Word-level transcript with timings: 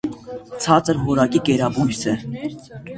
Ցածր 0.65 1.01
որակի 1.11 1.45
կերաբույս 1.51 2.05
է։ 2.17 2.19